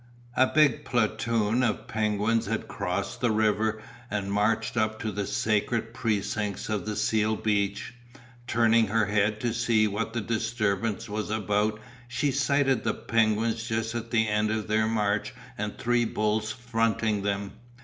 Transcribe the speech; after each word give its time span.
A 0.35 0.47
big 0.47 0.83
platoon 0.83 1.61
of 1.61 1.85
penguins 1.85 2.47
had 2.47 2.67
crossed 2.67 3.21
the 3.21 3.29
river 3.29 3.83
and 4.09 4.33
marched 4.33 4.75
up 4.75 4.99
to 5.01 5.11
the 5.11 5.27
sacred 5.27 5.93
precincts 5.93 6.69
of 6.69 6.87
the 6.87 6.95
seal 6.95 7.35
beach. 7.35 7.93
Turning 8.47 8.87
her 8.87 9.05
head 9.05 9.39
to 9.41 9.53
see 9.53 9.87
what 9.87 10.13
the 10.13 10.21
disturbance 10.21 11.07
was 11.07 11.29
about 11.29 11.79
she 12.07 12.31
sighted 12.31 12.83
the 12.83 12.95
penguins 12.95 13.67
just 13.67 13.93
at 13.93 14.09
the 14.09 14.27
end 14.27 14.49
of 14.49 14.67
their 14.67 14.87
march 14.87 15.35
and 15.55 15.77
three 15.77 16.05
bulls 16.05 16.51
fronting 16.51 17.21
them. 17.21 17.51